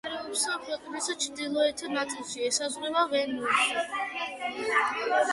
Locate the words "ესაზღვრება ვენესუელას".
2.47-3.85